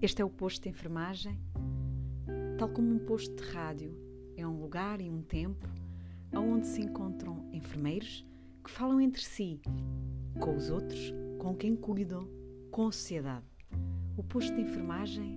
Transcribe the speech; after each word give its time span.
Este 0.00 0.22
é 0.22 0.24
o 0.24 0.30
posto 0.30 0.62
de 0.62 0.68
enfermagem, 0.68 1.36
tal 2.56 2.68
como 2.68 2.94
um 2.94 3.00
posto 3.00 3.34
de 3.34 3.42
rádio. 3.50 3.92
É 4.36 4.46
um 4.46 4.60
lugar 4.60 5.00
e 5.00 5.10
um 5.10 5.22
tempo 5.22 5.68
onde 6.32 6.68
se 6.68 6.80
encontram 6.80 7.48
enfermeiros 7.52 8.24
que 8.62 8.70
falam 8.70 9.00
entre 9.00 9.20
si, 9.24 9.60
com 10.38 10.54
os 10.54 10.70
outros, 10.70 11.12
com 11.40 11.52
quem 11.56 11.74
cuidam, 11.74 12.28
com 12.70 12.86
a 12.86 12.92
sociedade. 12.92 13.44
O 14.16 14.22
posto 14.22 14.54
de 14.54 14.60
enfermagem 14.60 15.36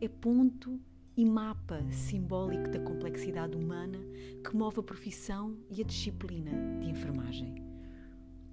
é 0.00 0.08
ponto 0.08 0.80
e 1.14 1.26
mapa 1.26 1.84
simbólico 1.92 2.70
da 2.70 2.80
complexidade 2.80 3.54
humana 3.54 3.98
que 4.42 4.56
move 4.56 4.80
a 4.80 4.82
profissão 4.82 5.58
e 5.68 5.82
a 5.82 5.84
disciplina 5.84 6.52
de 6.80 6.88
enfermagem. 6.88 7.54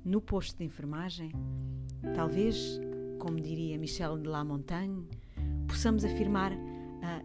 No 0.04 0.20
posto 0.20 0.58
de 0.58 0.66
enfermagem, 0.66 1.32
talvez, 2.14 2.82
como 3.18 3.40
diria 3.40 3.78
Michel 3.78 4.18
de 4.18 4.28
Lamontagne, 4.28 5.08
possamos 5.68 6.06
afirmar 6.06 6.54
uh, 6.54 6.58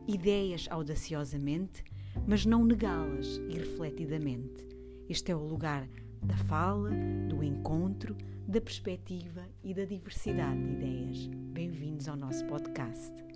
ideias 0.07 0.67
audaciosamente, 0.71 1.85
mas 2.27 2.45
não 2.45 2.65
negá-las 2.65 3.39
irrefletidamente. 3.49 4.67
Este 5.09 5.33
é 5.33 5.37
o 5.37 5.45
lugar 5.45 5.89
da 6.23 6.37
fala, 6.37 6.91
do 7.29 7.43
encontro, 7.43 8.17
da 8.47 8.61
perspectiva 8.61 9.49
e 9.63 9.73
da 9.73 9.85
diversidade 9.85 10.61
de 10.61 10.73
ideias. 10.73 11.27
Bem-vindos 11.53 12.09
ao 12.09 12.17
nosso 12.17 12.45
podcast. 12.47 13.32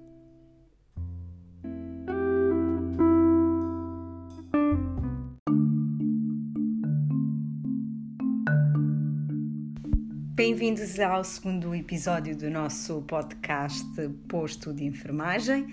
Bem-vindos 10.49 11.01
ao 11.01 11.25
segundo 11.25 11.75
episódio 11.75 12.37
do 12.37 12.49
nosso 12.49 13.03
podcast 13.03 13.85
Posto 14.29 14.73
de 14.73 14.85
Enfermagem. 14.85 15.67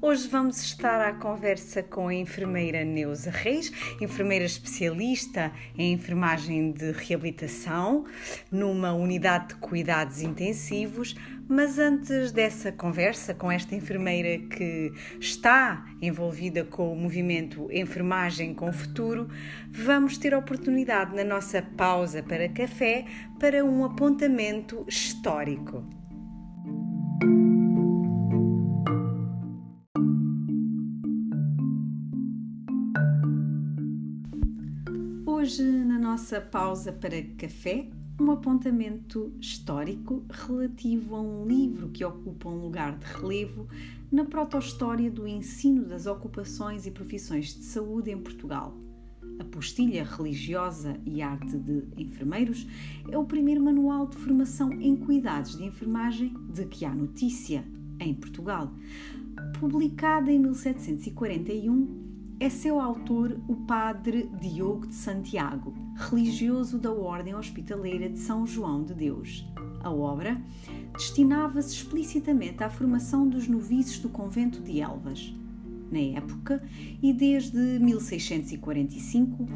Hoje 0.00 0.26
vamos 0.28 0.62
estar 0.62 0.98
à 1.06 1.12
conversa 1.12 1.82
com 1.82 2.08
a 2.08 2.14
enfermeira 2.14 2.82
Neuza 2.86 3.30
Reis, 3.30 3.70
enfermeira 4.00 4.46
especialista 4.46 5.52
em 5.76 5.92
enfermagem 5.92 6.72
de 6.72 6.92
reabilitação 6.92 8.06
numa 8.50 8.94
unidade 8.94 9.48
de 9.48 9.54
cuidados 9.56 10.22
intensivos. 10.22 11.14
Mas 11.46 11.78
antes 11.78 12.32
dessa 12.32 12.72
conversa 12.72 13.34
com 13.34 13.52
esta 13.52 13.74
enfermeira 13.74 14.38
que 14.48 14.92
está 15.20 15.84
envolvida 16.00 16.64
com 16.64 16.92
o 16.92 16.96
movimento 16.96 17.68
Enfermagem 17.70 18.54
com 18.54 18.72
Futuro, 18.72 19.28
vamos 19.70 20.16
ter 20.16 20.32
a 20.32 20.38
oportunidade 20.38 21.14
na 21.14 21.22
nossa 21.22 21.60
pausa 21.60 22.22
para 22.22 22.48
café 22.48 23.04
para 23.38 23.62
um 23.62 23.84
apontamento 23.84 24.86
histórico. 24.88 25.84
Hoje, 35.26 35.62
na 35.62 35.98
nossa 35.98 36.40
pausa 36.40 36.90
para 36.90 37.20
café, 37.36 37.88
um 38.20 38.30
apontamento 38.30 39.32
histórico 39.40 40.24
relativo 40.30 41.16
a 41.16 41.20
um 41.20 41.46
livro 41.46 41.88
que 41.88 42.04
ocupa 42.04 42.48
um 42.48 42.60
lugar 42.60 42.96
de 42.96 43.04
relevo 43.06 43.66
na 44.10 44.24
proto-história 44.24 45.10
do 45.10 45.26
ensino 45.26 45.84
das 45.84 46.06
ocupações 46.06 46.86
e 46.86 46.90
profissões 46.92 47.46
de 47.46 47.64
saúde 47.64 48.12
em 48.12 48.18
Portugal. 48.18 48.76
A 49.40 49.44
Postilha 49.44 50.04
Religiosa 50.04 50.96
e 51.04 51.20
Arte 51.20 51.58
de 51.58 51.82
Enfermeiros 51.96 52.66
é 53.10 53.18
o 53.18 53.24
primeiro 53.24 53.60
manual 53.60 54.06
de 54.06 54.16
formação 54.16 54.72
em 54.72 54.94
cuidados 54.94 55.56
de 55.56 55.64
enfermagem 55.64 56.32
de 56.52 56.66
que 56.66 56.84
há 56.84 56.94
notícia 56.94 57.64
em 57.98 58.14
Portugal. 58.14 58.72
Publicada 59.58 60.30
em 60.30 60.38
1741, 60.38 62.03
é 62.40 62.48
seu 62.48 62.80
autor 62.80 63.40
o 63.46 63.54
padre 63.54 64.28
Diogo 64.40 64.86
de 64.86 64.94
Santiago, 64.94 65.72
religioso 65.94 66.78
da 66.78 66.92
Ordem 66.92 67.34
Hospitaleira 67.34 68.08
de 68.08 68.18
São 68.18 68.46
João 68.46 68.82
de 68.82 68.92
Deus. 68.92 69.46
A 69.82 69.90
obra 69.90 70.40
destinava-se 70.92 71.74
explicitamente 71.74 72.62
à 72.62 72.68
formação 72.68 73.28
dos 73.28 73.46
noviços 73.46 73.98
do 73.98 74.08
convento 74.08 74.60
de 74.60 74.80
Elvas. 74.80 75.32
Na 75.90 75.98
época, 76.18 76.62
e 77.02 77.12
desde 77.12 77.56
1645, 77.78 79.46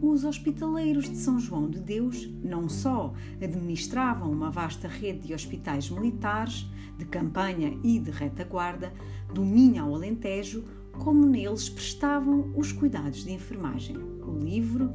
os 0.00 0.24
hospitaleiros 0.24 1.08
de 1.08 1.16
São 1.16 1.38
João 1.38 1.68
de 1.68 1.80
Deus 1.80 2.28
não 2.42 2.68
só 2.68 3.12
administravam 3.40 4.30
uma 4.30 4.50
vasta 4.50 4.88
rede 4.88 5.28
de 5.28 5.34
hospitais 5.34 5.90
militares, 5.90 6.66
de 6.96 7.04
campanha 7.04 7.78
e 7.82 7.98
de 7.98 8.10
retaguarda, 8.10 8.92
do 9.32 9.44
Minho 9.44 9.82
ao 9.82 9.94
Alentejo, 9.94 10.64
como 10.98 11.26
neles 11.26 11.68
prestavam 11.68 12.52
os 12.56 12.72
cuidados 12.72 13.24
de 13.24 13.32
enfermagem. 13.32 13.96
O 13.96 14.38
livro, 14.38 14.90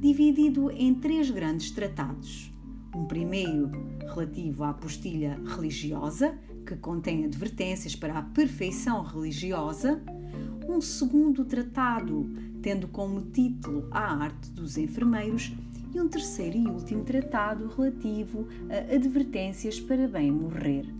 dividido 0.00 0.70
em 0.70 0.94
três 0.94 1.30
grandes 1.30 1.70
tratados. 1.70 2.52
Um 2.94 3.04
primeiro 3.06 3.70
relativo 4.06 4.64
à 4.64 4.70
apostilha 4.70 5.40
religiosa, 5.44 6.38
que 6.66 6.76
contém 6.76 7.24
advertências 7.24 7.94
para 7.94 8.18
a 8.18 8.22
perfeição 8.22 9.02
religiosa. 9.02 10.02
Um 10.68 10.80
segundo 10.80 11.44
tratado, 11.44 12.30
tendo 12.62 12.88
como 12.88 13.22
título 13.22 13.88
a 13.90 14.22
arte 14.24 14.50
dos 14.50 14.76
enfermeiros. 14.76 15.52
E 15.94 16.00
um 16.00 16.08
terceiro 16.08 16.58
e 16.58 16.66
último 16.66 17.02
tratado 17.02 17.66
relativo 17.68 18.46
a 18.68 18.94
advertências 18.94 19.80
para 19.80 20.06
bem 20.06 20.30
morrer. 20.30 20.97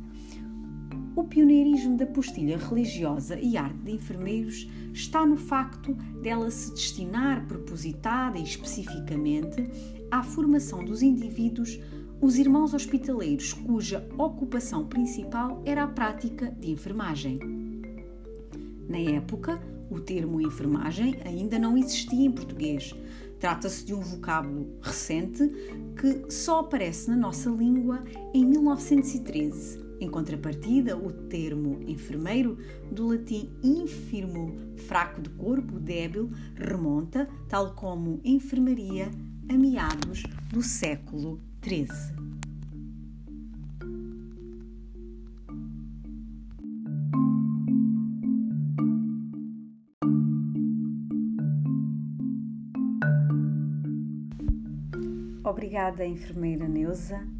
O 1.19 1.25
pioneirismo 1.25 1.97
da 1.97 2.07
postilha 2.07 2.57
religiosa 2.57 3.37
e 3.41 3.57
arte 3.57 3.79
de 3.79 3.91
enfermeiros 3.91 4.71
está 4.95 5.27
no 5.27 5.37
facto 5.37 5.93
dela 6.23 6.49
se 6.49 6.71
destinar 6.71 7.45
propositada 7.49 8.39
e 8.39 8.45
especificamente 8.45 9.69
à 10.13 10.23
formação 10.23 10.85
dos 10.85 11.03
indivíduos, 11.03 11.81
os 12.21 12.39
irmãos 12.39 12.73
hospitaleiros 12.73 13.53
cuja 13.53 14.09
ocupação 14.17 14.87
principal 14.87 15.61
era 15.65 15.83
a 15.83 15.89
prática 15.89 16.53
de 16.53 16.71
enfermagem. 16.71 17.41
Na 18.89 18.99
época, 18.99 19.61
o 19.91 19.99
termo 19.99 20.41
enfermagem 20.41 21.17
ainda 21.25 21.59
não 21.59 21.77
existia 21.77 22.27
em 22.27 22.31
português. 22.31 22.95
Trata-se 23.41 23.85
de 23.85 23.93
um 23.93 24.03
vocábulo 24.03 24.79
recente 24.81 25.49
que 26.01 26.31
só 26.33 26.61
aparece 26.61 27.11
na 27.11 27.17
nossa 27.17 27.51
língua 27.51 28.05
em 28.33 28.45
1913 28.45 29.88
em 30.01 30.09
contrapartida, 30.09 30.97
o 30.97 31.13
termo 31.13 31.81
enfermeiro, 31.87 32.59
do 32.91 33.09
latim 33.09 33.51
infirmo, 33.63 34.55
fraco 34.77 35.21
de 35.21 35.31
corpo, 35.31 35.79
débil, 35.79 36.31
remonta, 36.55 37.29
tal 37.49 37.75
como 37.75 38.21
enfermaria, 38.25 39.11
a 39.49 39.55
meados 39.55 40.23
do 40.53 40.63
século 40.63 41.41
XIII. 41.63 42.19
Obrigada, 55.45 56.07
enfermeira 56.07 56.69
Neuza. 56.69 57.38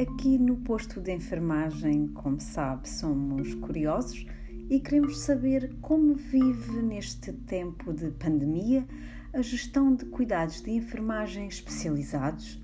Aqui 0.00 0.38
no 0.38 0.56
posto 0.56 0.98
de 0.98 1.12
enfermagem, 1.12 2.06
como 2.08 2.40
sabe, 2.40 2.88
somos 2.88 3.52
curiosos 3.56 4.24
e 4.70 4.80
queremos 4.80 5.18
saber 5.18 5.76
como 5.82 6.14
vive 6.14 6.80
neste 6.80 7.34
tempo 7.34 7.92
de 7.92 8.10
pandemia 8.12 8.86
a 9.30 9.42
gestão 9.42 9.94
de 9.94 10.06
cuidados 10.06 10.62
de 10.62 10.70
enfermagem 10.70 11.46
especializados 11.46 12.58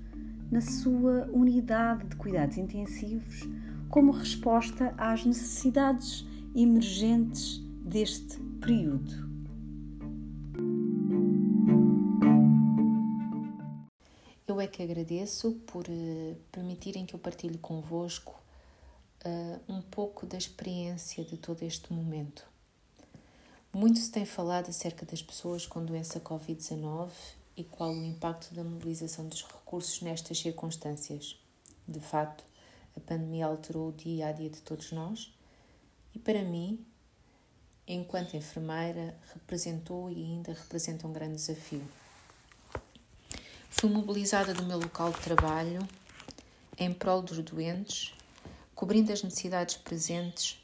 na 0.49 0.61
sua 0.61 1.29
unidade 1.31 2.07
de 2.07 2.15
cuidados 2.15 2.57
intensivos 2.57 3.47
como 3.87 4.11
resposta 4.11 4.95
às 4.97 5.23
necessidades 5.23 6.27
emergentes 6.55 7.63
deste 7.85 8.39
período. 8.59 9.26
É 14.67 14.69
que 14.69 14.83
agradeço 14.83 15.53
por 15.65 15.85
uh, 15.87 16.35
permitirem 16.51 17.05
que 17.05 17.15
eu 17.15 17.19
partilhe 17.19 17.57
convosco 17.57 18.35
uh, 19.25 19.73
um 19.73 19.81
pouco 19.81 20.25
da 20.25 20.37
experiência 20.37 21.23
de 21.23 21.37
todo 21.37 21.63
este 21.63 21.91
momento. 21.93 22.45
Muito 23.73 23.99
se 23.99 24.11
tem 24.11 24.25
falado 24.25 24.69
acerca 24.69 25.05
das 25.05 25.21
pessoas 25.21 25.65
com 25.65 25.83
doença 25.83 26.19
Covid-19 26.19 27.11
e 27.55 27.63
qual 27.63 27.91
o 27.91 28.03
impacto 28.03 28.53
da 28.53 28.63
mobilização 28.63 29.27
dos 29.27 29.43
recursos 29.43 30.01
nestas 30.01 30.39
circunstâncias. 30.39 31.39
De 31.87 31.99
facto, 31.99 32.43
a 32.95 32.99
pandemia 32.99 33.45
alterou 33.45 33.89
o 33.89 33.93
dia 33.93 34.27
a 34.27 34.31
dia 34.31 34.49
de 34.49 34.61
todos 34.61 34.91
nós 34.91 35.33
e, 36.13 36.19
para 36.19 36.41
mim, 36.43 36.85
enquanto 37.87 38.35
enfermeira, 38.35 39.17
representou 39.33 40.09
e 40.09 40.15
ainda 40.15 40.51
representa 40.53 41.07
um 41.07 41.13
grande 41.13 41.35
desafio. 41.35 41.87
Fui 43.69 43.89
mobilizada 43.89 44.53
do 44.53 44.63
meu 44.63 44.79
local 44.79 45.11
de 45.11 45.19
trabalho 45.19 45.87
em 46.77 46.91
prol 46.91 47.21
dos 47.21 47.37
doentes, 47.39 48.13
cobrindo 48.73 49.11
as 49.11 49.21
necessidades 49.21 49.77
presentes 49.77 50.59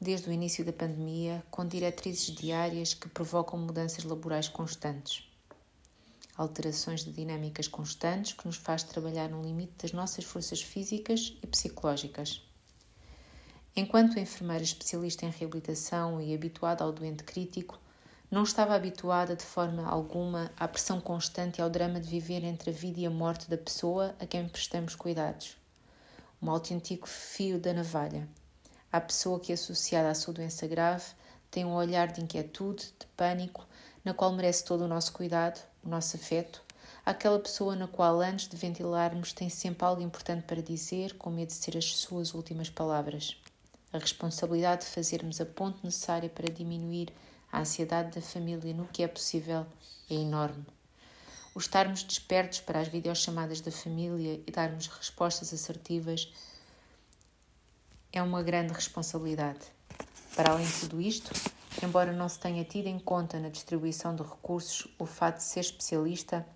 desde 0.00 0.28
o 0.28 0.32
início 0.32 0.64
da 0.64 0.72
pandemia, 0.72 1.44
com 1.50 1.66
diretrizes 1.66 2.34
diárias 2.34 2.92
que 2.92 3.08
provocam 3.08 3.58
mudanças 3.58 4.04
laborais 4.04 4.48
constantes. 4.48 5.28
Alterações 6.36 7.04
de 7.04 7.12
dinâmicas 7.12 7.68
constantes 7.68 8.32
que 8.32 8.46
nos 8.46 8.56
faz 8.56 8.82
trabalhar 8.82 9.28
no 9.28 9.42
limite 9.42 9.72
das 9.80 9.92
nossas 9.92 10.24
forças 10.24 10.60
físicas 10.60 11.36
e 11.42 11.46
psicológicas. 11.46 12.42
Enquanto 13.76 14.18
enfermeira 14.18 14.64
especialista 14.64 15.24
em 15.24 15.30
reabilitação 15.30 16.20
e 16.20 16.34
habituada 16.34 16.82
ao 16.82 16.92
doente 16.92 17.22
crítico, 17.22 17.78
não 18.30 18.44
estava 18.44 18.76
habituada 18.76 19.34
de 19.34 19.44
forma 19.44 19.88
alguma 19.88 20.52
à 20.56 20.68
pressão 20.68 21.00
constante 21.00 21.58
e 21.58 21.62
ao 21.62 21.68
drama 21.68 21.98
de 21.98 22.08
viver 22.08 22.44
entre 22.44 22.70
a 22.70 22.72
vida 22.72 23.00
e 23.00 23.06
a 23.06 23.10
morte 23.10 23.50
da 23.50 23.58
pessoa 23.58 24.14
a 24.20 24.26
quem 24.26 24.48
prestamos 24.48 24.94
cuidados. 24.94 25.56
Um 26.40 26.48
autêntico 26.48 27.08
fio 27.08 27.58
da 27.58 27.72
navalha. 27.72 28.28
A 28.92 29.00
pessoa 29.00 29.40
que, 29.40 29.52
associada 29.52 30.10
à 30.10 30.14
sua 30.14 30.32
doença 30.32 30.66
grave, 30.66 31.04
tem 31.50 31.64
um 31.64 31.74
olhar 31.74 32.06
de 32.12 32.20
inquietude, 32.20 32.84
de 32.98 33.06
pânico, 33.16 33.66
na 34.04 34.14
qual 34.14 34.32
merece 34.32 34.64
todo 34.64 34.84
o 34.84 34.88
nosso 34.88 35.12
cuidado, 35.12 35.60
o 35.84 35.88
nosso 35.88 36.16
afeto, 36.16 36.62
aquela 37.04 37.38
pessoa 37.38 37.74
na 37.74 37.88
qual, 37.88 38.20
antes 38.20 38.48
de 38.48 38.56
ventilarmos, 38.56 39.32
tem 39.32 39.48
sempre 39.48 39.84
algo 39.84 40.02
importante 40.02 40.44
para 40.44 40.62
dizer, 40.62 41.14
com 41.14 41.30
medo 41.30 41.48
de 41.48 41.54
ser 41.54 41.76
as 41.76 41.96
suas 41.96 42.32
últimas 42.32 42.70
palavras. 42.70 43.36
A 43.92 43.98
responsabilidade 43.98 44.82
de 44.82 44.92
fazermos 44.92 45.40
a 45.40 45.46
ponte 45.46 45.80
necessária 45.82 46.28
para 46.28 46.52
diminuir 46.52 47.12
a 47.52 47.60
ansiedade 47.60 48.14
da 48.14 48.20
família 48.20 48.72
no 48.74 48.86
que 48.86 49.02
é 49.02 49.08
possível 49.08 49.66
é 50.08 50.14
enorme. 50.14 50.64
O 51.54 51.58
estarmos 51.58 52.02
despertos 52.04 52.60
para 52.60 52.80
as 52.80 52.88
videochamadas 52.88 53.60
da 53.60 53.72
família 53.72 54.40
e 54.46 54.50
darmos 54.52 54.86
respostas 54.86 55.52
assertivas 55.52 56.32
é 58.12 58.22
uma 58.22 58.42
grande 58.42 58.72
responsabilidade. 58.72 59.60
Para 60.36 60.52
além 60.52 60.66
de 60.66 60.80
tudo 60.80 61.00
isto, 61.00 61.32
embora 61.82 62.12
não 62.12 62.28
se 62.28 62.38
tenha 62.38 62.64
tido 62.64 62.86
em 62.86 62.98
conta 62.98 63.38
na 63.40 63.48
distribuição 63.48 64.14
de 64.14 64.22
recursos 64.22 64.86
o 64.98 65.06
fato 65.06 65.38
de 65.38 65.42
ser 65.42 65.60
especialista, 65.60 66.46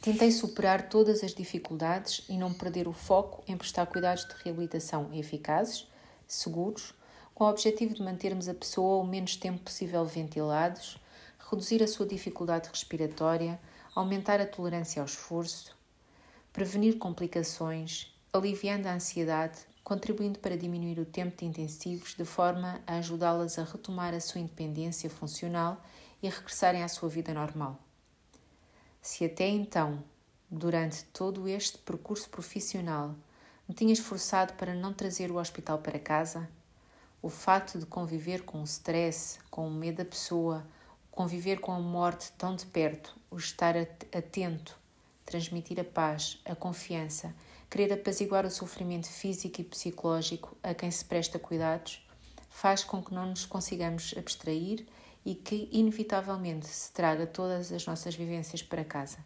tentei 0.00 0.32
superar 0.32 0.88
todas 0.88 1.22
as 1.22 1.32
dificuldades 1.32 2.24
e 2.28 2.36
não 2.36 2.52
perder 2.52 2.88
o 2.88 2.92
foco 2.92 3.44
em 3.46 3.56
prestar 3.56 3.86
cuidados 3.86 4.24
de 4.24 4.34
reabilitação 4.42 5.10
eficazes 5.12 5.86
seguros, 6.26 6.94
com 7.40 7.46
o 7.46 7.48
objetivo 7.48 7.94
de 7.94 8.02
mantermos 8.02 8.50
a 8.50 8.54
pessoa 8.54 9.02
o 9.02 9.06
menos 9.06 9.34
tempo 9.34 9.60
possível 9.60 10.04
ventilados, 10.04 11.00
reduzir 11.50 11.82
a 11.82 11.88
sua 11.88 12.04
dificuldade 12.04 12.68
respiratória, 12.68 13.58
aumentar 13.94 14.38
a 14.42 14.46
tolerância 14.46 15.00
ao 15.00 15.06
esforço, 15.06 15.74
prevenir 16.52 16.98
complicações, 16.98 18.14
aliviando 18.30 18.88
a 18.88 18.92
ansiedade, 18.92 19.58
contribuindo 19.82 20.38
para 20.38 20.54
diminuir 20.54 20.98
o 20.98 21.06
tempo 21.06 21.34
de 21.34 21.46
intensivos 21.46 22.14
de 22.14 22.26
forma 22.26 22.78
a 22.86 22.98
ajudá-las 22.98 23.58
a 23.58 23.64
retomar 23.64 24.12
a 24.12 24.20
sua 24.20 24.42
independência 24.42 25.08
funcional 25.08 25.82
e 26.22 26.28
a 26.28 26.30
regressarem 26.30 26.82
à 26.82 26.88
sua 26.88 27.08
vida 27.08 27.32
normal. 27.32 27.80
Se 29.00 29.24
até 29.24 29.48
então, 29.48 30.04
durante 30.50 31.04
todo 31.04 31.48
este 31.48 31.78
percurso 31.78 32.28
profissional, 32.28 33.14
me 33.66 33.74
tinha 33.74 33.94
esforçado 33.94 34.52
para 34.58 34.74
não 34.74 34.92
trazer 34.92 35.30
o 35.30 35.38
hospital 35.38 35.78
para 35.78 35.98
casa? 35.98 36.46
O 37.22 37.28
facto 37.28 37.78
de 37.78 37.84
conviver 37.84 38.44
com 38.44 38.62
o 38.62 38.64
stress, 38.64 39.38
com 39.50 39.68
o 39.68 39.70
medo 39.70 39.98
da 39.98 40.04
pessoa, 40.06 40.66
conviver 41.10 41.60
com 41.60 41.70
a 41.70 41.78
morte 41.78 42.32
tão 42.32 42.56
de 42.56 42.64
perto, 42.64 43.14
o 43.30 43.36
estar 43.36 43.76
atento, 43.76 44.78
transmitir 45.26 45.78
a 45.78 45.84
paz, 45.84 46.40
a 46.46 46.54
confiança, 46.54 47.34
querer 47.68 47.92
apaziguar 47.92 48.46
o 48.46 48.50
sofrimento 48.50 49.06
físico 49.06 49.60
e 49.60 49.64
psicológico 49.64 50.56
a 50.62 50.72
quem 50.72 50.90
se 50.90 51.04
presta 51.04 51.38
cuidados, 51.38 52.02
faz 52.48 52.82
com 52.82 53.02
que 53.02 53.12
não 53.12 53.26
nos 53.26 53.44
consigamos 53.44 54.14
abstrair 54.16 54.86
e 55.22 55.34
que, 55.34 55.68
inevitavelmente, 55.70 56.66
se 56.66 56.90
traga 56.90 57.26
todas 57.26 57.70
as 57.70 57.84
nossas 57.84 58.14
vivências 58.14 58.62
para 58.62 58.82
casa. 58.82 59.18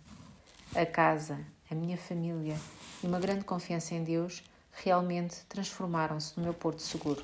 A 0.74 0.84
casa, 0.84 1.38
a 1.70 1.74
minha 1.76 1.96
família 1.96 2.58
e 3.04 3.06
uma 3.06 3.20
grande 3.20 3.44
confiança 3.44 3.94
em 3.94 4.02
Deus 4.02 4.42
realmente 4.72 5.44
transformaram-se 5.48 6.36
no 6.36 6.42
meu 6.42 6.52
porto 6.52 6.82
seguro. 6.82 7.22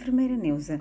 Enfermeira 0.00 0.34
Neuza, 0.34 0.80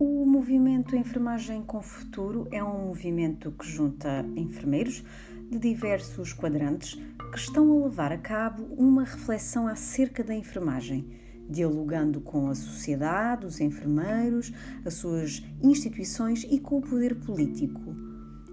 o 0.00 0.26
movimento 0.26 0.96
Enfermagem 0.96 1.62
com 1.62 1.80
Futuro 1.80 2.48
é 2.50 2.62
um 2.62 2.88
movimento 2.88 3.52
que 3.52 3.64
junta 3.64 4.26
enfermeiros 4.34 5.04
de 5.48 5.60
diversos 5.60 6.32
quadrantes 6.32 7.00
que 7.30 7.38
estão 7.38 7.70
a 7.70 7.84
levar 7.84 8.10
a 8.10 8.18
cabo 8.18 8.64
uma 8.76 9.04
reflexão 9.04 9.68
acerca 9.68 10.24
da 10.24 10.34
enfermagem 10.34 11.08
dialogando 11.48 12.20
com 12.20 12.48
a 12.48 12.54
sociedade, 12.56 13.46
os 13.46 13.60
enfermeiros, 13.60 14.52
as 14.84 14.94
suas 14.94 15.40
instituições 15.62 16.44
e 16.50 16.58
com 16.58 16.78
o 16.78 16.82
poder 16.82 17.14
político. 17.20 17.94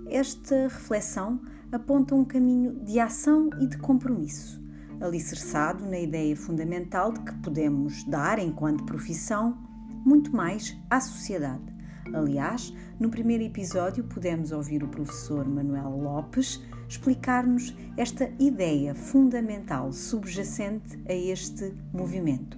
Esta 0.06 0.68
reflexão 0.68 1.42
aponta 1.72 2.14
um 2.14 2.24
caminho 2.24 2.80
de 2.86 3.00
ação 3.00 3.50
e 3.60 3.66
de 3.66 3.80
compromisso, 3.80 4.62
alicerçado 5.02 5.84
na 5.84 6.00
ideia 6.00 6.38
fundamental 6.38 7.12
de 7.12 7.22
que 7.22 7.34
podemos 7.40 8.04
dar, 8.04 8.38
enquanto 8.38 8.86
profissão, 8.86 9.68
muito 10.06 10.36
mais 10.36 10.78
à 10.90 11.00
sociedade. 11.00 11.64
Aliás, 12.14 12.74
no 13.00 13.10
primeiro 13.10 13.44
episódio 13.44 14.04
pudemos 14.04 14.52
ouvir 14.52 14.84
o 14.84 14.88
professor 14.88 15.48
Manuel 15.48 15.92
Lopes 16.02 16.60
explicar-nos 16.88 17.76
esta 17.96 18.32
ideia 18.40 18.96
fundamental 18.96 19.94
subjacente 19.94 21.00
a 21.08 21.14
este 21.14 21.74
movimento. 21.94 22.58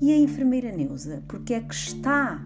E 0.00 0.12
a 0.12 0.18
enfermeira 0.18 0.70
Neuza, 0.70 1.24
porque 1.26 1.54
é 1.54 1.60
que 1.60 1.74
está 1.74 2.44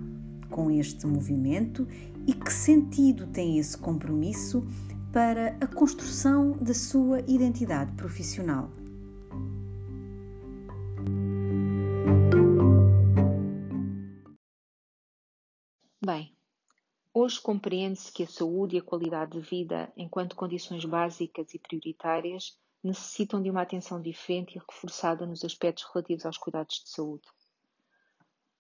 com 0.48 0.70
este 0.70 1.06
movimento 1.06 1.88
e 2.26 2.32
que 2.32 2.52
sentido 2.52 3.26
tem 3.26 3.58
esse 3.58 3.76
compromisso 3.76 4.66
para 5.12 5.56
a 5.60 5.66
construção 5.66 6.52
da 6.52 6.72
sua 6.72 7.20
identidade 7.26 7.92
profissional? 7.92 8.70
Bem, 16.04 16.36
hoje 17.14 17.40
compreende-se 17.40 18.10
que 18.10 18.24
a 18.24 18.26
saúde 18.26 18.74
e 18.74 18.80
a 18.80 18.82
qualidade 18.82 19.38
de 19.38 19.40
vida, 19.40 19.92
enquanto 19.96 20.34
condições 20.34 20.84
básicas 20.84 21.54
e 21.54 21.60
prioritárias, 21.60 22.58
necessitam 22.82 23.40
de 23.40 23.48
uma 23.48 23.62
atenção 23.62 24.02
diferente 24.02 24.56
e 24.56 24.58
reforçada 24.58 25.24
nos 25.24 25.44
aspectos 25.44 25.84
relativos 25.84 26.26
aos 26.26 26.36
cuidados 26.36 26.82
de 26.82 26.90
saúde. 26.90 27.28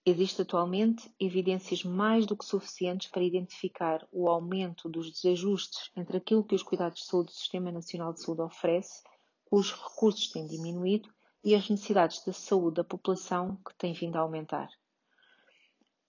Existem 0.06 0.44
atualmente 0.44 1.12
evidências 1.18 1.82
mais 1.82 2.26
do 2.26 2.36
que 2.36 2.44
suficientes 2.44 3.10
para 3.10 3.24
identificar 3.24 4.06
o 4.12 4.28
aumento 4.28 4.88
dos 4.88 5.10
desajustes 5.10 5.90
entre 5.96 6.18
aquilo 6.18 6.44
que 6.44 6.54
os 6.54 6.62
cuidados 6.62 7.00
de 7.00 7.06
saúde 7.06 7.32
do 7.32 7.34
Sistema 7.34 7.72
Nacional 7.72 8.12
de 8.12 8.22
Saúde 8.22 8.42
oferece, 8.42 9.02
cujos 9.46 9.72
recursos 9.72 10.30
têm 10.30 10.46
diminuído, 10.46 11.12
e 11.42 11.56
as 11.56 11.68
necessidades 11.68 12.24
de 12.24 12.32
saúde 12.32 12.76
da 12.76 12.84
população, 12.84 13.56
que 13.66 13.74
têm 13.74 13.92
vindo 13.94 14.14
a 14.14 14.20
aumentar. 14.20 14.68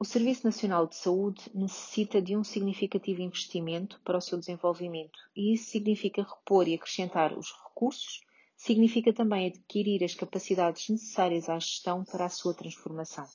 O 0.03 0.05
Serviço 0.05 0.43
Nacional 0.43 0.85
de 0.85 0.97
Saúde 0.97 1.49
necessita 1.53 2.21
de 2.21 2.35
um 2.35 2.43
significativo 2.43 3.21
investimento 3.21 4.01
para 4.03 4.17
o 4.17 4.21
seu 4.21 4.37
desenvolvimento, 4.37 5.17
e 5.33 5.53
isso 5.53 5.71
significa 5.71 6.23
repor 6.23 6.67
e 6.67 6.73
acrescentar 6.73 7.31
os 7.31 7.53
recursos, 7.63 8.19
significa 8.57 9.13
também 9.13 9.47
adquirir 9.47 10.03
as 10.03 10.13
capacidades 10.13 10.89
necessárias 10.89 11.47
à 11.47 11.57
gestão 11.57 12.03
para 12.03 12.25
a 12.25 12.29
sua 12.29 12.53
transformação. 12.53 13.25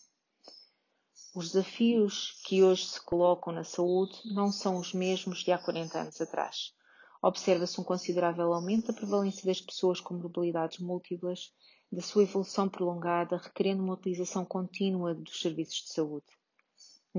Os 1.35 1.53
desafios 1.53 2.39
que 2.45 2.63
hoje 2.63 2.85
se 2.85 3.03
colocam 3.03 3.51
na 3.51 3.65
saúde 3.65 4.21
não 4.27 4.53
são 4.53 4.77
os 4.77 4.93
mesmos 4.93 5.39
de 5.39 5.51
há 5.51 5.57
40 5.57 5.99
anos 5.99 6.21
atrás. 6.21 6.75
Observa-se 7.23 7.81
um 7.81 7.85
considerável 7.85 8.53
aumento 8.53 8.89
da 8.89 8.93
prevalência 8.93 9.47
das 9.47 9.63
pessoas 9.63 10.03
com 10.03 10.13
mobilidades 10.13 10.81
múltiplas, 10.81 11.51
da 11.91 12.03
sua 12.03 12.25
evolução 12.25 12.69
prolongada, 12.69 13.39
requerendo 13.39 13.83
uma 13.83 13.95
utilização 13.95 14.45
contínua 14.45 15.15
dos 15.15 15.41
serviços 15.41 15.85
de 15.85 15.93
saúde. 15.95 16.27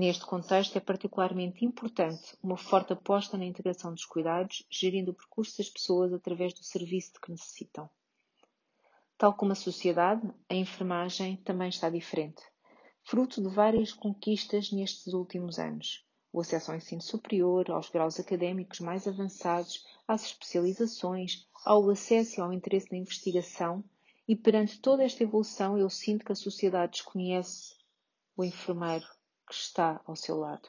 Neste 0.00 0.24
contexto, 0.24 0.78
é 0.78 0.80
particularmente 0.80 1.62
importante 1.62 2.34
uma 2.42 2.56
forte 2.56 2.94
aposta 2.94 3.36
na 3.36 3.44
integração 3.44 3.92
dos 3.92 4.06
cuidados, 4.06 4.64
gerindo 4.70 5.10
o 5.10 5.14
percurso 5.14 5.58
das 5.58 5.68
pessoas 5.68 6.10
através 6.14 6.54
do 6.54 6.64
serviço 6.64 7.12
de 7.12 7.20
que 7.20 7.30
necessitam. 7.30 7.86
Tal 9.18 9.34
como 9.34 9.52
a 9.52 9.54
sociedade, 9.54 10.26
a 10.48 10.54
enfermagem 10.54 11.36
também 11.44 11.68
está 11.68 11.90
diferente 11.90 12.42
fruto 13.02 13.42
de 13.42 13.54
várias 13.54 13.92
conquistas 13.92 14.72
nestes 14.72 15.12
últimos 15.12 15.58
anos. 15.58 16.02
O 16.32 16.40
acesso 16.40 16.70
ao 16.70 16.78
ensino 16.78 17.02
superior, 17.02 17.70
aos 17.70 17.90
graus 17.90 18.18
académicos 18.18 18.80
mais 18.80 19.06
avançados, 19.06 19.84
às 20.08 20.24
especializações, 20.24 21.46
ao 21.62 21.90
acesso 21.90 22.40
e 22.40 22.42
ao 22.42 22.54
interesse 22.54 22.90
na 22.90 22.96
investigação, 22.96 23.84
e 24.26 24.34
perante 24.34 24.80
toda 24.80 25.04
esta 25.04 25.22
evolução 25.24 25.76
eu 25.76 25.90
sinto 25.90 26.24
que 26.24 26.32
a 26.32 26.34
sociedade 26.34 26.92
desconhece 26.92 27.74
o 28.34 28.42
enfermeiro 28.42 29.19
que 29.50 29.56
está 29.56 30.00
ao 30.06 30.14
seu 30.14 30.36
lado. 30.36 30.68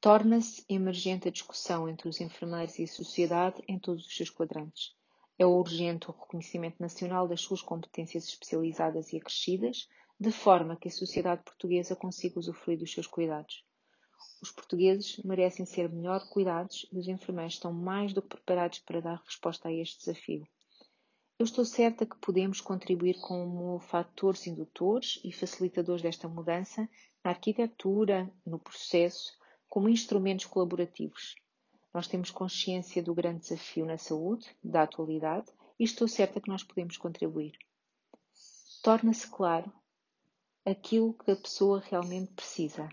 Torna-se 0.00 0.64
emergente 0.68 1.28
a 1.28 1.30
discussão 1.30 1.88
entre 1.88 2.08
os 2.08 2.20
enfermeiros 2.20 2.80
e 2.80 2.82
a 2.82 2.88
sociedade 2.88 3.62
em 3.68 3.78
todos 3.78 4.04
os 4.04 4.16
seus 4.16 4.28
quadrantes. 4.28 4.92
É 5.38 5.46
urgente 5.46 6.10
o 6.10 6.12
reconhecimento 6.12 6.80
nacional 6.80 7.28
das 7.28 7.42
suas 7.42 7.62
competências 7.62 8.24
especializadas 8.26 9.12
e 9.12 9.18
acrescidas, 9.18 9.88
de 10.18 10.32
forma 10.32 10.76
que 10.76 10.88
a 10.88 10.90
sociedade 10.90 11.44
portuguesa 11.44 11.94
consiga 11.94 12.40
usufruir 12.40 12.78
dos 12.78 12.92
seus 12.92 13.06
cuidados. 13.06 13.64
Os 14.42 14.50
portugueses 14.50 15.18
merecem 15.18 15.64
ser 15.64 15.88
melhor 15.88 16.28
cuidados 16.28 16.86
e 16.90 16.98
os 16.98 17.06
enfermeiros 17.06 17.54
estão 17.54 17.72
mais 17.72 18.12
do 18.12 18.20
que 18.20 18.30
preparados 18.30 18.80
para 18.80 19.00
dar 19.00 19.22
resposta 19.24 19.68
a 19.68 19.72
este 19.72 20.00
desafio. 20.00 20.44
Eu 21.40 21.44
estou 21.44 21.64
certa 21.64 22.04
que 22.04 22.18
podemos 22.18 22.60
contribuir 22.60 23.18
como 23.18 23.78
fatores 23.78 24.46
indutores 24.46 25.18
e 25.24 25.32
facilitadores 25.32 26.02
desta 26.02 26.28
mudança 26.28 26.86
na 27.24 27.30
arquitetura, 27.30 28.30
no 28.44 28.58
processo, 28.58 29.32
como 29.66 29.88
instrumentos 29.88 30.44
colaborativos. 30.44 31.34
Nós 31.94 32.06
temos 32.06 32.30
consciência 32.30 33.02
do 33.02 33.14
grande 33.14 33.40
desafio 33.40 33.86
na 33.86 33.96
saúde, 33.96 34.54
da 34.62 34.82
atualidade, 34.82 35.50
e 35.78 35.84
estou 35.84 36.06
certa 36.06 36.42
que 36.42 36.48
nós 36.50 36.62
podemos 36.62 36.98
contribuir. 36.98 37.56
Torna-se 38.82 39.26
claro 39.26 39.72
aquilo 40.62 41.14
que 41.14 41.30
a 41.30 41.36
pessoa 41.36 41.80
realmente 41.80 42.34
precisa. 42.34 42.86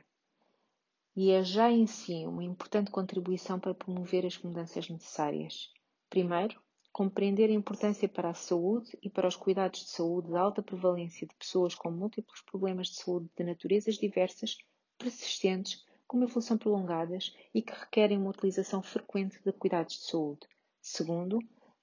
E 1.14 1.32
é 1.32 1.44
já 1.44 1.70
em 1.70 1.86
si 1.86 2.26
uma 2.26 2.46
importante 2.46 2.92
contribuição 2.92 3.60
para 3.60 3.76
promover 3.76 4.26
as 4.26 4.38
mudanças 4.38 4.88
necessárias. 4.88 5.70
Primeiro, 6.10 6.58
compreender 6.98 7.52
a 7.52 7.54
importância 7.54 8.10
para 8.10 8.32
a 8.32 8.34
saúde 8.34 8.98
e 9.04 9.08
para 9.08 9.28
os 9.28 9.36
cuidados 9.36 9.82
de 9.82 9.92
saúde 9.92 10.32
da 10.32 10.42
alta 10.42 10.64
prevalência 10.64 11.28
de 11.28 11.36
pessoas 11.36 11.76
com 11.76 11.92
múltiplos 11.92 12.42
problemas 12.42 12.88
de 12.88 12.96
saúde 12.96 13.30
de 13.38 13.44
naturezas 13.44 14.00
diversas, 14.00 14.58
persistentes, 14.98 15.86
com 16.08 16.24
evolução 16.24 16.58
prolongadas 16.58 17.38
e 17.54 17.62
que 17.62 17.72
requerem 17.72 18.18
uma 18.18 18.32
utilização 18.32 18.82
frequente 18.82 19.40
de 19.46 19.54
cuidados 19.54 19.94
de 19.94 20.06
saúde. 20.06 20.48
Segundo, 20.82 21.38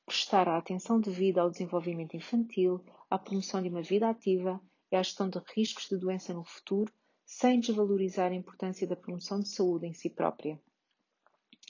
prestar 0.05 0.49
a 0.49 0.59
atenção 0.59 1.01
devida 1.01 1.43
ao 1.43 1.51
desenvolvimento 1.51 2.17
infantil, 2.17 2.85
à 3.09 3.17
promoção 3.17 3.63
de 3.63 3.69
uma 3.69 3.83
vida 3.83 4.11
ativa 4.11 4.61
e 4.91 4.97
à 4.97 5.03
gestão 5.05 5.31
de 5.31 5.41
riscos 5.55 5.87
de 5.89 5.97
doença 5.97 6.35
no 6.35 6.43
futuro, 6.43 6.93
sem 7.25 7.61
desvalorizar 7.61 8.33
a 8.33 8.35
importância 8.35 8.85
da 8.85 8.97
promoção 8.97 9.39
de 9.39 9.49
saúde 9.49 9.87
em 9.87 9.95
si 9.95 10.11
própria. 10.11 10.61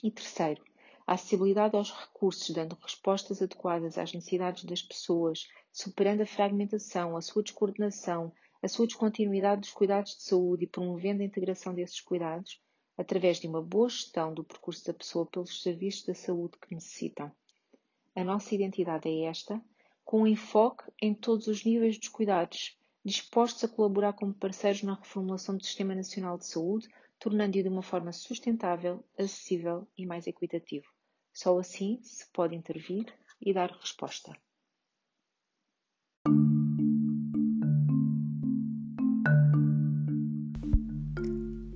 E 0.03 0.09
terceiro, 0.09 0.63
acessibilidade 1.07 1.75
aos 1.75 1.91
recursos, 1.91 2.49
dando 2.49 2.77
respostas 2.81 3.41
adequadas 3.41 3.97
às 3.97 4.13
necessidades 4.13 4.63
das 4.63 4.81
pessoas, 4.81 5.47
superando 5.71 6.21
a 6.21 6.25
fragmentação, 6.25 7.15
a 7.15 7.21
sua 7.21 7.43
descoordenação, 7.43 8.33
a 8.61 8.67
sua 8.67 8.87
descontinuidade 8.87 9.61
dos 9.61 9.71
cuidados 9.71 10.15
de 10.15 10.23
saúde 10.23 10.63
e 10.63 10.67
promovendo 10.67 11.21
a 11.21 11.25
integração 11.25 11.73
desses 11.73 12.01
cuidados, 12.01 12.59
através 12.97 13.39
de 13.39 13.47
uma 13.47 13.61
boa 13.61 13.89
gestão 13.89 14.33
do 14.33 14.43
percurso 14.43 14.85
da 14.85 14.93
pessoa 14.93 15.25
pelos 15.25 15.61
serviços 15.61 16.05
da 16.05 16.15
saúde 16.15 16.57
que 16.59 16.73
necessitam. 16.73 17.31
A 18.15 18.23
nossa 18.23 18.55
identidade 18.55 19.07
é 19.07 19.25
esta, 19.25 19.61
com 20.03 20.21
um 20.21 20.27
enfoque 20.27 20.83
em 21.01 21.13
todos 21.13 21.47
os 21.47 21.63
níveis 21.63 21.99
dos 21.99 22.07
cuidados, 22.07 22.77
dispostos 23.03 23.63
a 23.63 23.67
colaborar 23.67 24.13
como 24.13 24.33
parceiros 24.33 24.81
na 24.81 24.95
reformulação 24.95 25.57
do 25.57 25.63
Sistema 25.63 25.93
Nacional 25.93 26.37
de 26.37 26.47
Saúde, 26.47 26.87
tornando-o 27.19 27.61
de 27.61 27.69
uma 27.69 27.83
forma 27.83 28.11
sustentável, 28.11 29.03
acessível 29.17 29.87
e 29.97 30.05
mais 30.05 30.25
equitativo. 30.25 30.94
Só 31.35 31.59
assim 31.59 31.99
se 32.01 32.25
pode 32.31 32.55
intervir 32.55 33.13
e 33.41 33.53
dar 33.53 33.69
resposta. 33.69 34.31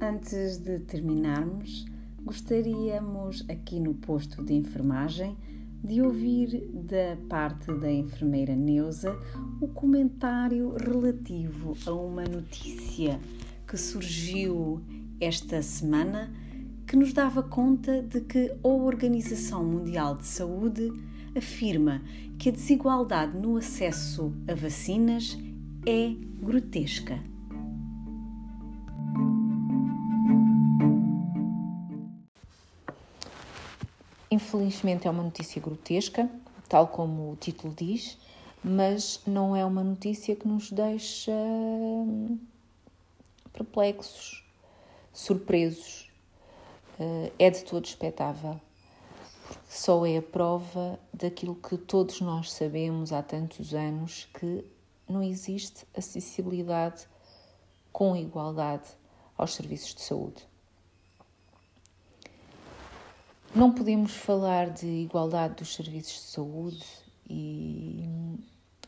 Antes 0.02 0.60
de 0.60 0.80
terminarmos, 0.80 1.86
gostaríamos 2.24 3.46
aqui 3.50 3.82
no 3.82 3.96
posto 3.96 4.42
de 4.46 4.54
enfermagem 4.54 5.38
de 5.84 6.02
ouvir 6.02 6.66
da 6.72 7.18
parte 7.28 7.70
da 7.80 7.92
enfermeira 7.92 8.56
Neuza 8.56 9.14
o 9.60 9.68
comentário 9.68 10.74
relativo 10.78 11.76
a 11.86 11.92
uma 11.92 12.24
notícia 12.24 13.20
que 13.68 13.78
surgiu 13.78 14.82
esta 15.20 15.62
semana 15.62 16.34
que 16.90 16.96
nos 16.96 17.14
dava 17.14 17.44
conta 17.44 18.02
de 18.02 18.20
que 18.20 18.52
a 18.64 18.68
Organização 18.68 19.64
Mundial 19.64 20.16
de 20.16 20.26
Saúde 20.26 20.92
afirma 21.38 22.02
que 22.40 22.50
a 22.50 22.52
desigualdade 22.52 23.38
no 23.38 23.58
acesso 23.58 24.34
a 24.48 24.56
vacinas 24.56 25.38
é 25.86 26.16
grotesca. 26.44 27.24
Infelizmente 34.32 35.08
é 35.08 35.12
uma 35.12 35.22
notícia 35.22 35.62
grotesca, 35.62 36.28
tal 36.68 36.88
como 36.88 37.34
o 37.34 37.36
título 37.36 37.72
diz, 37.78 38.18
mas 38.64 39.22
não 39.28 39.56
é 39.56 39.64
uma 39.64 39.84
notícia 39.84 40.36
que 40.36 40.48
nos 40.48 40.72
deixa 40.72 41.32
hum, 41.32 42.40
perplexos, 43.54 44.44
surpresos 45.14 46.09
é 47.38 47.50
de 47.50 47.64
todo 47.64 47.86
expectável, 47.86 48.60
porque 49.48 49.62
só 49.70 50.06
é 50.06 50.18
a 50.18 50.22
prova 50.22 51.00
daquilo 51.14 51.56
que 51.56 51.78
todos 51.78 52.22
nós 52.22 52.52
sabemos 52.52 53.14
há 53.14 53.22
tantos 53.22 53.74
anos 53.74 54.28
que 54.34 54.66
não 55.08 55.24
existe 55.24 55.88
acessibilidade 55.96 57.08
com 57.92 58.16
igualdade 58.16 58.90
aos 59.38 59.56
serviços 59.56 59.96
de 59.96 60.02
saúde. 60.02 60.48
Não 63.56 63.74
podemos 63.74 64.14
falar 64.14 64.70
de 64.70 64.86
igualdade 64.86 65.56
dos 65.56 65.74
serviços 65.74 66.14
de 66.14 66.32
saúde 66.32 66.86
e, 67.28 68.08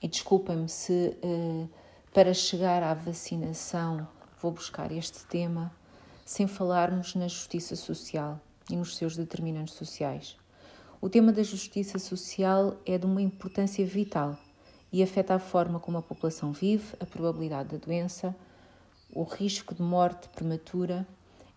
e 0.01 0.07
desculpem-me 0.07 0.69
se 0.69 1.17
uh, 1.23 1.69
para 2.13 2.33
chegar 2.33 2.83
à 2.83 2.93
vacinação 2.93 4.07
vou 4.41 4.51
buscar 4.51 4.91
este 4.91 5.23
tema 5.25 5.71
sem 6.25 6.47
falarmos 6.47 7.15
na 7.15 7.27
justiça 7.27 7.75
social 7.75 8.39
e 8.69 8.75
nos 8.75 8.95
seus 8.95 9.15
determinantes 9.15 9.73
sociais. 9.73 10.37
O 11.01 11.09
tema 11.09 11.31
da 11.31 11.43
justiça 11.43 11.97
social 11.97 12.77
é 12.85 12.97
de 12.97 13.05
uma 13.05 13.21
importância 13.21 13.85
vital 13.85 14.37
e 14.93 15.01
afeta 15.01 15.35
a 15.35 15.39
forma 15.39 15.79
como 15.79 15.97
a 15.97 16.01
população 16.01 16.51
vive, 16.51 16.95
a 16.99 17.05
probabilidade 17.05 17.69
da 17.69 17.77
doença, 17.77 18.35
o 19.13 19.23
risco 19.23 19.73
de 19.73 19.81
morte 19.81 20.29
prematura, 20.29 21.07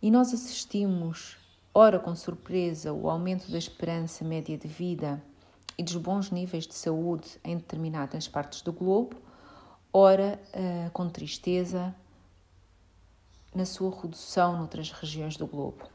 e 0.01 0.11
nós 0.11 0.33
assistimos, 0.33 1.37
ora 1.73 1.99
com 1.99 2.15
surpresa, 2.15 2.93
o 2.93 3.09
aumento 3.09 3.51
da 3.51 3.59
esperança 3.59 4.25
média 4.25 4.57
de 4.57 4.69
vida 4.69 5.23
e 5.77 5.83
dos 5.83 5.97
bons 5.97 6.31
níveis 6.31 6.67
de 6.67 6.75
saúde 6.75 7.39
em 7.45 7.57
determinadas 7.57 8.29
partes 8.29 8.63
do 8.63 8.73
globo, 8.73 9.17
ora 9.93 10.41
eh, 10.53 10.91
com 10.93 11.09
tristeza, 11.09 11.95
na 13.55 13.65
sua 13.65 13.95
redução 13.95 14.57
noutras 14.57 14.91
regiões 14.91 15.37
do 15.37 15.47
globo. 15.47 15.89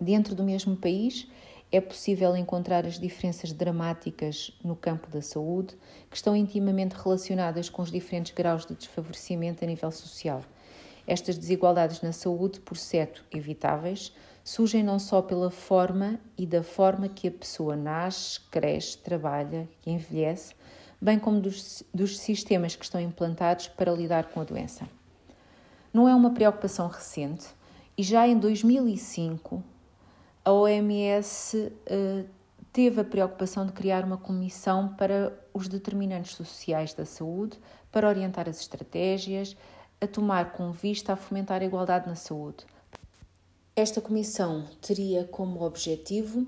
Dentro 0.00 0.34
do 0.34 0.42
mesmo 0.42 0.76
país, 0.76 1.28
é 1.70 1.80
possível 1.80 2.36
encontrar 2.36 2.84
as 2.84 2.98
diferenças 2.98 3.52
dramáticas 3.52 4.50
no 4.62 4.74
campo 4.74 5.08
da 5.08 5.22
saúde, 5.22 5.76
que 6.10 6.16
estão 6.16 6.36
intimamente 6.36 6.94
relacionadas 6.94 7.68
com 7.68 7.82
os 7.82 7.90
diferentes 7.90 8.32
graus 8.32 8.66
de 8.66 8.74
desfavorecimento 8.74 9.64
a 9.64 9.66
nível 9.66 9.90
social. 9.90 10.42
Estas 11.06 11.38
desigualdades 11.38 12.00
na 12.00 12.12
saúde, 12.12 12.60
por 12.60 12.76
certo 12.76 13.24
evitáveis, 13.32 14.12
surgem 14.42 14.82
não 14.82 14.98
só 14.98 15.22
pela 15.22 15.50
forma 15.50 16.18
e 16.36 16.46
da 16.46 16.62
forma 16.62 17.08
que 17.08 17.28
a 17.28 17.32
pessoa 17.32 17.76
nasce, 17.76 18.40
cresce, 18.50 18.98
trabalha 18.98 19.68
e 19.86 19.90
envelhece, 19.90 20.54
bem 21.00 21.18
como 21.18 21.40
dos, 21.40 21.82
dos 21.92 22.18
sistemas 22.18 22.74
que 22.74 22.84
estão 22.84 23.00
implantados 23.00 23.68
para 23.68 23.92
lidar 23.92 24.26
com 24.26 24.40
a 24.40 24.44
doença 24.44 24.88
não 25.94 26.08
é 26.08 26.14
uma 26.14 26.32
preocupação 26.32 26.88
recente 26.88 27.46
e 27.96 28.02
já 28.02 28.26
em 28.26 28.36
2005 28.36 29.62
a 30.44 30.52
OMS 30.52 31.72
eh, 31.86 32.24
teve 32.72 33.00
a 33.00 33.04
preocupação 33.04 33.64
de 33.64 33.72
criar 33.72 34.04
uma 34.04 34.18
comissão 34.18 34.88
para 34.96 35.32
os 35.54 35.68
determinantes 35.68 36.34
sociais 36.34 36.92
da 36.92 37.06
saúde 37.06 37.56
para 37.92 38.08
orientar 38.08 38.48
as 38.48 38.60
estratégias 38.60 39.56
a 40.00 40.06
tomar 40.08 40.52
com 40.52 40.72
vista 40.72 41.12
a 41.12 41.16
fomentar 41.16 41.62
a 41.62 41.64
igualdade 41.64 42.08
na 42.08 42.16
saúde. 42.16 42.66
Esta 43.76 44.00
comissão 44.00 44.66
teria 44.80 45.24
como 45.24 45.62
objetivo 45.62 46.44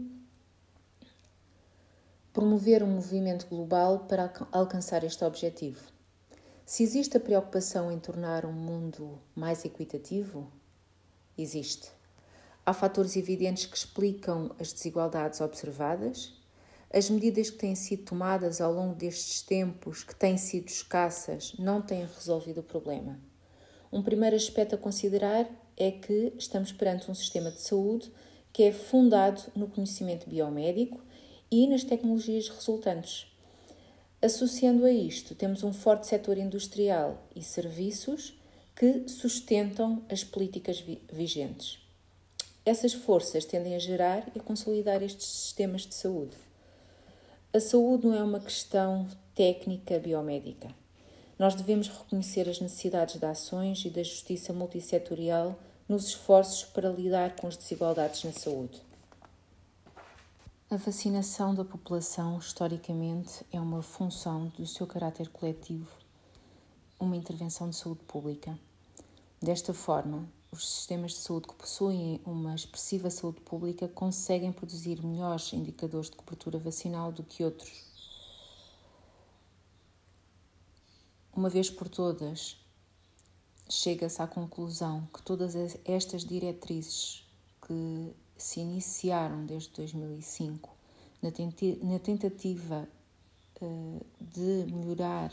promover 2.32 2.82
um 2.82 2.88
movimento 2.88 3.46
global 3.46 4.00
para 4.00 4.30
alcançar 4.50 5.04
este 5.04 5.24
objetivo. 5.24 5.95
Se 6.68 6.82
existe 6.82 7.16
a 7.16 7.20
preocupação 7.20 7.92
em 7.92 7.98
tornar 8.00 8.44
um 8.44 8.52
mundo 8.52 9.20
mais 9.36 9.64
equitativo, 9.64 10.50
existe. 11.38 11.88
Há 12.66 12.74
fatores 12.74 13.14
evidentes 13.14 13.66
que 13.66 13.76
explicam 13.76 14.50
as 14.58 14.72
desigualdades 14.72 15.40
observadas, 15.40 16.34
as 16.92 17.08
medidas 17.08 17.50
que 17.50 17.58
têm 17.58 17.76
sido 17.76 18.02
tomadas 18.02 18.60
ao 18.60 18.72
longo 18.72 18.96
destes 18.96 19.42
tempos, 19.42 20.02
que 20.02 20.16
têm 20.16 20.36
sido 20.36 20.66
escassas, 20.66 21.54
não 21.56 21.80
têm 21.80 22.04
resolvido 22.04 22.58
o 22.58 22.64
problema. 22.64 23.16
Um 23.92 24.02
primeiro 24.02 24.34
aspecto 24.34 24.74
a 24.74 24.78
considerar 24.78 25.48
é 25.76 25.92
que 25.92 26.32
estamos 26.36 26.72
perante 26.72 27.08
um 27.08 27.14
sistema 27.14 27.52
de 27.52 27.60
saúde 27.62 28.10
que 28.52 28.64
é 28.64 28.72
fundado 28.72 29.40
no 29.54 29.68
conhecimento 29.68 30.28
biomédico 30.28 31.00
e 31.48 31.68
nas 31.68 31.84
tecnologias 31.84 32.48
resultantes. 32.48 33.35
Associando 34.26 34.84
a 34.84 34.90
isto, 34.90 35.36
temos 35.36 35.62
um 35.62 35.72
forte 35.72 36.08
setor 36.08 36.36
industrial 36.36 37.22
e 37.36 37.44
serviços 37.44 38.34
que 38.74 39.08
sustentam 39.08 40.02
as 40.10 40.24
políticas 40.24 40.82
vigentes. 41.12 41.78
Essas 42.64 42.92
forças 42.92 43.44
tendem 43.44 43.76
a 43.76 43.78
gerar 43.78 44.26
e 44.34 44.40
consolidar 44.40 45.00
estes 45.00 45.28
sistemas 45.28 45.82
de 45.82 45.94
saúde. 45.94 46.36
A 47.54 47.60
saúde 47.60 48.08
não 48.08 48.16
é 48.16 48.22
uma 48.24 48.40
questão 48.40 49.06
técnica 49.32 49.96
biomédica. 50.00 50.74
Nós 51.38 51.54
devemos 51.54 51.86
reconhecer 51.86 52.48
as 52.48 52.58
necessidades 52.58 53.20
de 53.20 53.26
ações 53.26 53.84
e 53.84 53.90
da 53.90 54.02
justiça 54.02 54.52
multissetorial 54.52 55.56
nos 55.88 56.08
esforços 56.08 56.64
para 56.64 56.90
lidar 56.90 57.36
com 57.36 57.46
as 57.46 57.56
desigualdades 57.56 58.24
na 58.24 58.32
saúde. 58.32 58.85
A 60.68 60.76
vacinação 60.76 61.54
da 61.54 61.64
população, 61.64 62.40
historicamente, 62.40 63.46
é 63.52 63.60
uma 63.60 63.82
função 63.82 64.48
do 64.48 64.66
seu 64.66 64.84
caráter 64.84 65.28
coletivo, 65.28 65.88
uma 66.98 67.16
intervenção 67.16 67.70
de 67.70 67.76
saúde 67.76 68.02
pública. 68.02 68.58
Desta 69.40 69.72
forma, 69.72 70.28
os 70.50 70.68
sistemas 70.68 71.12
de 71.12 71.18
saúde 71.18 71.46
que 71.46 71.54
possuem 71.54 72.20
uma 72.26 72.52
expressiva 72.52 73.08
saúde 73.10 73.40
pública 73.42 73.86
conseguem 73.86 74.50
produzir 74.50 75.00
melhores 75.04 75.52
indicadores 75.52 76.10
de 76.10 76.16
cobertura 76.16 76.58
vacinal 76.58 77.12
do 77.12 77.22
que 77.22 77.44
outros. 77.44 77.84
Uma 81.32 81.48
vez 81.48 81.70
por 81.70 81.88
todas, 81.88 82.56
chega-se 83.70 84.20
à 84.20 84.26
conclusão 84.26 85.06
que 85.14 85.22
todas 85.22 85.54
estas 85.84 86.24
diretrizes 86.24 87.24
que 87.64 88.12
se 88.36 88.60
iniciaram 88.60 89.46
desde 89.46 89.70
2005 89.70 90.76
na 91.22 91.98
tentativa 91.98 92.88
eh, 93.60 94.00
de 94.20 94.72
melhorar 94.72 95.32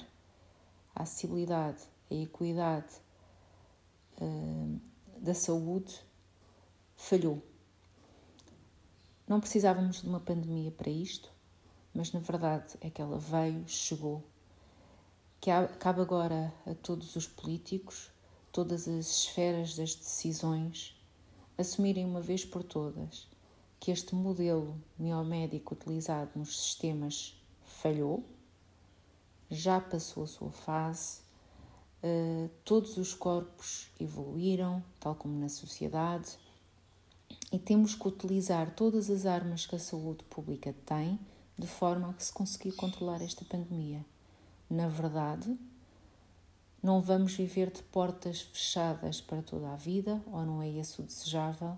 a 0.96 1.04
acessibilidade, 1.04 1.84
a 2.10 2.16
equidade 2.16 2.94
eh, 4.20 4.80
da 5.18 5.34
saúde 5.34 6.00
falhou. 6.96 7.42
Não 9.28 9.40
precisávamos 9.40 10.02
de 10.02 10.08
uma 10.08 10.20
pandemia 10.20 10.72
para 10.72 10.90
isto, 10.90 11.32
mas 11.94 12.12
na 12.12 12.20
verdade 12.20 12.76
é 12.82 12.90
que 12.90 13.02
ela 13.02 13.18
veio, 13.18 13.68
chegou. 13.68 14.24
Que 15.40 15.50
cabe 15.80 16.02
agora 16.02 16.54
a 16.66 16.74
todos 16.74 17.16
os 17.16 17.28
políticos, 17.28 18.10
todas 18.52 18.88
as 18.88 19.08
esferas 19.08 19.76
das 19.76 19.96
decisões, 19.96 20.96
assumirem 21.64 22.06
uma 22.06 22.22
vez 22.22 22.46
por 22.46 22.64
todas 22.64 23.28
que 23.80 23.92
este 23.92 24.16
modelo 24.16 24.78
biomédico 24.98 25.74
utilizado 25.74 26.32
nos 26.36 26.58
sistemas 26.58 27.36
falhou, 27.66 28.24
já 29.50 29.82
passou 29.82 30.24
a 30.24 30.28
sua 30.28 30.52
fase, 30.52 31.20
uh, 32.02 32.50
todos 32.64 32.96
os 32.96 33.14
corpos 33.14 33.90
evoluíram, 34.00 34.82
tal 35.00 35.16
como 35.16 35.38
na 35.38 35.50
sociedade, 35.50 36.38
e 37.52 37.60
temos 37.60 37.94
que 37.94 38.08
utilizar 38.08 38.74
todas 38.74 39.10
as 39.10 39.26
armas 39.26 39.66
que 39.66 39.76
a 39.76 39.80
saúde 39.80 40.24
pública 40.26 40.74
tem 40.86 41.20
de 41.58 41.68
forma 41.68 42.10
a 42.10 42.14
que 42.14 42.24
se 42.24 42.32
conseguir 42.32 42.72
controlar 42.72 43.22
esta 43.22 43.44
pandemia. 43.44 44.06
Na 44.70 44.88
verdade, 44.88 45.58
não 46.84 47.02
vamos 47.02 47.34
viver 47.34 47.72
de 47.72 47.82
portas 47.82 48.42
fechadas 48.42 49.22
para 49.22 49.42
toda 49.42 49.72
a 49.72 49.78
vida, 49.78 50.22
ou 50.28 50.46
não 50.46 50.62
é 50.62 50.70
esse 50.70 51.00
o 51.00 51.04
desejável. 51.06 51.78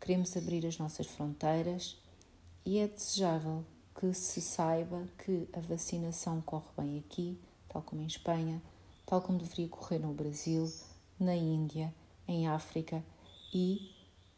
Queremos 0.00 0.36
abrir 0.36 0.64
as 0.64 0.78
nossas 0.78 1.08
fronteiras 1.08 1.98
e 2.64 2.78
é 2.78 2.86
desejável 2.86 3.64
que 3.98 4.14
se 4.14 4.40
saiba 4.40 5.08
que 5.18 5.48
a 5.52 5.58
vacinação 5.58 6.40
corre 6.40 6.68
bem 6.76 6.98
aqui, 7.00 7.36
tal 7.68 7.82
como 7.82 8.02
em 8.02 8.06
Espanha, 8.06 8.62
tal 9.04 9.20
como 9.20 9.38
deveria 9.38 9.68
correr 9.68 9.98
no 9.98 10.14
Brasil, 10.14 10.72
na 11.18 11.34
Índia, 11.34 11.92
em 12.28 12.46
África 12.46 13.04
e 13.52 13.90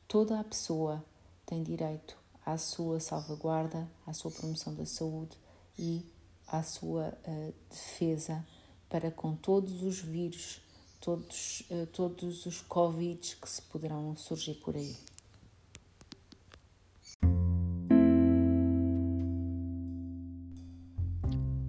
toda 0.09 0.41
a 0.41 0.45
pessoa 0.45 1.05
tem 1.45 1.63
direito 1.63 2.17
à 2.45 2.57
sua 2.57 3.01
salvaguarda, 3.01 3.87
à 4.07 4.15
sua 4.15 4.31
promoção 4.31 4.75
da 4.75 4.87
saúde 4.87 5.37
e 5.79 6.03
à 6.47 6.63
sua 6.63 7.13
uh, 7.27 7.55
defesa 7.69 8.43
para 8.89 9.11
com 9.11 9.35
todos 9.35 9.83
os 9.83 10.01
vírus, 10.01 10.61
todos, 11.01 11.63
uh, 11.71 11.87
todos 11.93 12.47
os 12.47 12.61
Covids 12.63 13.35
que 13.35 13.49
se 13.49 13.63
poderão 13.63 14.17
surgir 14.17 14.55
por 14.55 14.77
aí. 14.77 14.97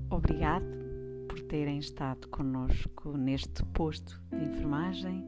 Obrigado 0.09 0.77
terem 1.47 1.77
estado 1.77 2.27
conosco 2.27 3.17
neste 3.17 3.63
posto 3.65 4.21
de 4.29 4.43
enfermagem. 4.43 5.23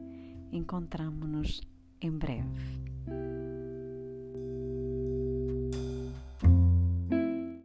Encontramo-nos 0.52 1.62
em 2.02 2.12
breve. 2.12 3.29